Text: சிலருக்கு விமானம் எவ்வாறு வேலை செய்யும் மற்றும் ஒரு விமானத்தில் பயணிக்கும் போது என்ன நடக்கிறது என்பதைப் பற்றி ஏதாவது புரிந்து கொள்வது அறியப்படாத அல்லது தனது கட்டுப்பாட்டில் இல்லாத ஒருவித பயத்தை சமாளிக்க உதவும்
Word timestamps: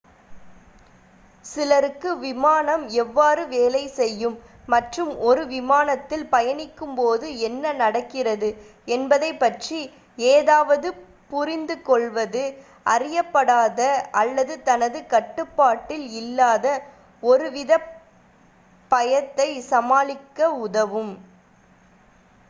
சிலருக்கு 1.45 2.11
விமானம் 2.19 2.83
எவ்வாறு 2.95 3.43
வேலை 3.47 3.81
செய்யும் 3.89 4.37
மற்றும் 4.67 5.11
ஒரு 5.21 5.43
விமானத்தில் 5.47 6.25
பயணிக்கும் 6.27 6.95
போது 6.95 7.27
என்ன 7.39 7.73
நடக்கிறது 7.73 8.49
என்பதைப் 8.87 9.39
பற்றி 9.39 9.79
ஏதாவது 10.31 10.89
புரிந்து 11.31 11.75
கொள்வது 11.81 12.43
அறியப்படாத 12.85 13.79
அல்லது 14.15 14.55
தனது 14.63 15.01
கட்டுப்பாட்டில் 15.07 16.07
இல்லாத 16.15 16.65
ஒருவித 17.23 17.71
பயத்தை 18.91 19.49
சமாளிக்க 19.69 20.39
உதவும் 20.61 21.13